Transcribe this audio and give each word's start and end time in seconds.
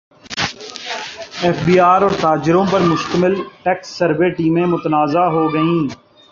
F 1.43 1.57
B 1.65 1.75
R 1.91 2.01
اور 2.03 2.13
تاجروں 2.21 2.65
پر 2.71 2.81
مشتمل 2.91 3.33
ٹیکس 3.63 3.87
سروے 3.97 4.29
ٹیمیں 4.37 4.65
متنازع 4.73 5.25
ہو 5.33 5.43
گئیں 5.53 5.81